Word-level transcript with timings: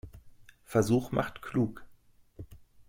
Versuch 0.65 1.11
macht 1.11 1.43
klug. 1.43 1.85